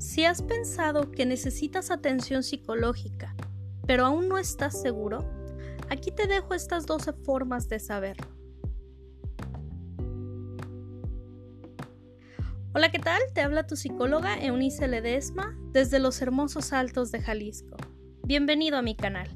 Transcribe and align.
Si 0.00 0.24
has 0.24 0.40
pensado 0.40 1.10
que 1.10 1.26
necesitas 1.26 1.90
atención 1.90 2.42
psicológica, 2.42 3.36
pero 3.86 4.06
aún 4.06 4.28
no 4.30 4.38
estás 4.38 4.80
seguro, 4.80 5.30
aquí 5.90 6.10
te 6.10 6.26
dejo 6.26 6.54
estas 6.54 6.86
12 6.86 7.12
formas 7.12 7.68
de 7.68 7.80
saberlo. 7.80 8.26
Hola, 12.72 12.90
¿qué 12.90 12.98
tal? 12.98 13.20
Te 13.34 13.42
habla 13.42 13.66
tu 13.66 13.76
psicóloga 13.76 14.42
Eunice 14.42 14.88
Ledesma 14.88 15.54
desde 15.70 15.98
los 15.98 16.22
hermosos 16.22 16.72
altos 16.72 17.12
de 17.12 17.20
Jalisco. 17.20 17.76
Bienvenido 18.24 18.78
a 18.78 18.82
mi 18.82 18.96
canal. 18.96 19.28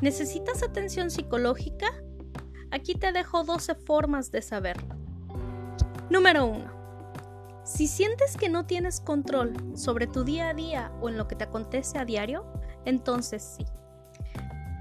¿Necesitas 0.00 0.62
atención 0.62 1.10
psicológica? 1.10 1.88
Aquí 2.70 2.94
te 2.94 3.12
dejo 3.12 3.44
12 3.44 3.74
formas 3.74 4.30
de 4.30 4.40
saberlo. 4.40 5.05
Número 6.08 6.46
1. 6.46 6.64
Si 7.64 7.88
sientes 7.88 8.36
que 8.36 8.48
no 8.48 8.64
tienes 8.64 9.00
control 9.00 9.76
sobre 9.76 10.06
tu 10.06 10.22
día 10.22 10.50
a 10.50 10.54
día 10.54 10.92
o 11.00 11.08
en 11.08 11.18
lo 11.18 11.26
que 11.26 11.34
te 11.34 11.42
acontece 11.42 11.98
a 11.98 12.04
diario, 12.04 12.46
entonces 12.84 13.42
sí. 13.42 13.66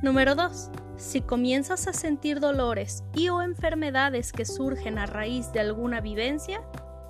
Número 0.04 0.36
2. 0.36 0.70
Si 0.98 1.22
comienzas 1.22 1.88
a 1.88 1.94
sentir 1.94 2.40
dolores 2.40 3.04
y 3.16 3.30
o 3.30 3.42
enfermedades 3.42 4.32
que 4.32 4.46
surgen 4.46 5.00
a 5.00 5.08
raíz 5.08 5.52
de 5.52 5.62
alguna 5.62 6.00
vivencia, 6.00 6.62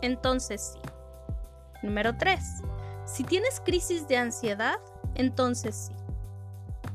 entonces 0.01 0.75
sí. 0.75 0.79
Número 1.83 2.15
3. 2.15 2.39
Si 3.03 3.25
tienes 3.25 3.59
crisis 3.59 4.07
de 4.07 4.15
ansiedad, 4.15 4.79
entonces 5.13 5.89
sí. 5.89 5.93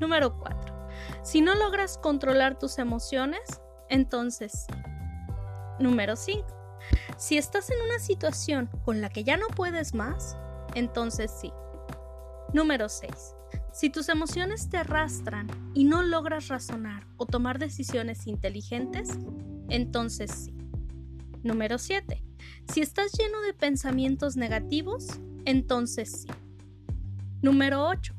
Número 0.01 0.39
4. 0.39 0.75
Si 1.23 1.43
no 1.43 1.55
logras 1.55 1.99
controlar 1.99 2.59
tus 2.59 2.79
emociones, 2.79 3.61
entonces 3.91 4.67
sí. 4.67 4.75
Número 5.81 6.17
5. 6.17 6.60
Si 7.21 7.37
estás 7.37 7.69
en 7.69 7.77
una 7.83 7.99
situación 7.99 8.71
con 8.83 9.03
la 9.03 9.11
que 9.11 9.25
ya 9.25 9.37
no 9.37 9.49
puedes 9.49 9.93
más, 9.93 10.39
entonces 10.75 11.31
sí. 11.31 11.53
Número 12.55 12.89
6. 12.89 13.13
Si 13.75 13.91
tus 13.91 14.09
emociones 14.09 14.71
te 14.71 14.79
arrastran 14.79 15.47
y 15.75 15.85
no 15.85 16.03
logras 16.03 16.49
razonar 16.49 17.07
o 17.19 17.27
tomar 17.27 17.59
decisiones 17.59 18.27
inteligentes, 18.27 19.11
entonces 19.69 20.31
sí. 20.31 20.55
Número 21.43 21.77
7. 21.77 22.25
Si 22.73 22.81
estás 22.81 23.13
lleno 23.13 23.43
de 23.43 23.53
pensamientos 23.53 24.37
negativos, 24.37 25.07
entonces 25.45 26.23
sí. 26.23 26.29
Número 27.43 27.87
8. 27.87 28.15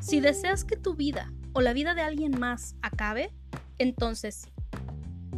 Si 0.00 0.20
deseas 0.20 0.64
que 0.64 0.76
tu 0.76 0.94
vida 0.94 1.32
o 1.54 1.62
la 1.62 1.72
vida 1.72 1.94
de 1.94 2.02
alguien 2.02 2.38
más 2.38 2.76
acabe, 2.82 3.32
entonces 3.78 4.34
sí. 4.34 4.50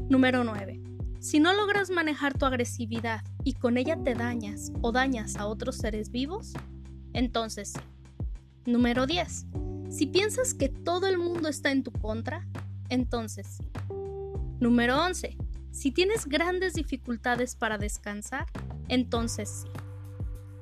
Número 0.09 0.43
9. 0.43 0.86
Si 1.21 1.41
no 1.41 1.53
logras 1.55 1.91
manejar 1.91 2.37
tu 2.37 2.47
agresividad 2.47 3.23
y 3.43 3.55
con 3.55 3.79
ella 3.79 3.97
te 4.03 4.15
dañas 4.15 4.73
o 4.83 4.93
dañas 4.93 5.37
a 5.37 5.47
otros 5.47 5.77
seres 5.77 6.11
vivos, 6.11 6.53
entonces 7.13 7.73
sí. 7.73 7.81
Número 8.67 9.07
10. 9.07 9.47
Si 9.91 10.07
piensas 10.07 10.53
que 10.53 10.69
todo 10.69 11.07
el 11.07 11.19
mundo 11.19 11.49
está 11.49 11.71
en 11.71 11.83
tu 11.83 11.93
contra, 11.93 12.47
entonces 12.89 13.47
sí. 13.59 13.65
Número 14.61 15.03
11. 15.03 15.37
Si 15.71 15.93
tienes 15.93 16.27
grandes 16.27 16.75
dificultades 16.75 17.55
para 17.55 17.79
descansar, 17.79 18.47
entonces 18.89 19.63
sí. 19.63 19.69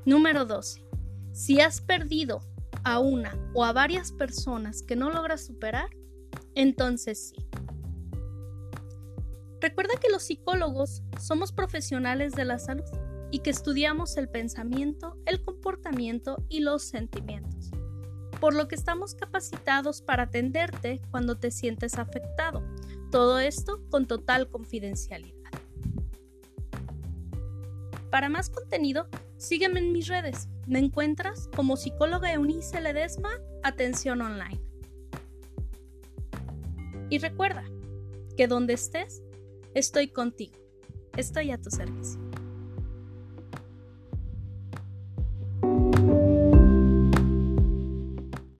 Número 0.04 0.44
12. 0.44 0.84
Si 1.32 1.60
has 1.60 1.80
perdido 1.80 2.40
a 2.84 2.98
una 2.98 3.36
o 3.54 3.64
a 3.64 3.72
varias 3.72 4.12
personas 4.12 4.82
que 4.82 4.96
no 4.96 5.10
logras 5.10 5.46
superar, 5.46 5.88
entonces 6.54 7.30
sí. 7.30 7.63
Recuerda 9.64 9.94
que 9.98 10.10
los 10.10 10.24
psicólogos 10.24 11.02
somos 11.18 11.50
profesionales 11.50 12.34
de 12.34 12.44
la 12.44 12.58
salud 12.58 12.84
y 13.30 13.38
que 13.38 13.48
estudiamos 13.48 14.18
el 14.18 14.28
pensamiento, 14.28 15.16
el 15.24 15.42
comportamiento 15.42 16.44
y 16.50 16.60
los 16.60 16.82
sentimientos, 16.82 17.70
por 18.42 18.54
lo 18.54 18.68
que 18.68 18.74
estamos 18.74 19.14
capacitados 19.14 20.02
para 20.02 20.24
atenderte 20.24 21.00
cuando 21.10 21.38
te 21.38 21.50
sientes 21.50 21.94
afectado. 21.94 22.62
Todo 23.10 23.38
esto 23.38 23.80
con 23.88 24.06
total 24.06 24.50
confidencialidad. 24.50 25.50
Para 28.10 28.28
más 28.28 28.50
contenido, 28.50 29.08
sígueme 29.38 29.80
en 29.80 29.92
mis 29.92 30.08
redes. 30.08 30.46
Me 30.66 30.78
encuentras 30.78 31.48
como 31.56 31.78
psicóloga 31.78 32.30
Eunice 32.34 32.82
Ledesma, 32.82 33.30
Atención 33.62 34.20
Online. 34.20 34.60
Y 37.08 37.16
recuerda 37.16 37.64
que 38.36 38.46
donde 38.46 38.74
estés, 38.74 39.22
Estoy 39.74 40.08
contigo. 40.08 40.56
Estoy 41.16 41.50
a 41.50 41.60
tu 41.60 41.70
servicio. 41.70 42.23